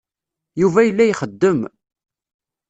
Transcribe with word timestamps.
Yuba 0.61 0.81
yella 0.87 1.03
ixeddem. 1.07 1.59